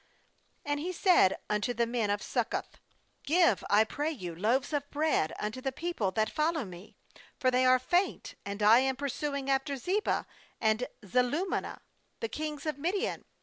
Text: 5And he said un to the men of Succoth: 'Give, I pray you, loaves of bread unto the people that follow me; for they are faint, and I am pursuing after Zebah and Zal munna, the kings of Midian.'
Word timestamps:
5And 0.65 0.79
he 0.79 0.91
said 0.91 1.37
un 1.47 1.61
to 1.61 1.75
the 1.75 1.85
men 1.85 2.09
of 2.09 2.23
Succoth: 2.23 2.79
'Give, 3.21 3.63
I 3.69 3.83
pray 3.83 4.09
you, 4.09 4.33
loaves 4.35 4.73
of 4.73 4.89
bread 4.89 5.31
unto 5.37 5.61
the 5.61 5.71
people 5.71 6.09
that 6.13 6.27
follow 6.31 6.65
me; 6.65 6.95
for 7.39 7.51
they 7.51 7.67
are 7.67 7.77
faint, 7.77 8.33
and 8.43 8.63
I 8.63 8.79
am 8.79 8.95
pursuing 8.95 9.47
after 9.47 9.75
Zebah 9.75 10.25
and 10.59 10.87
Zal 11.05 11.45
munna, 11.45 11.81
the 12.19 12.29
kings 12.29 12.65
of 12.65 12.79
Midian.' 12.79 13.25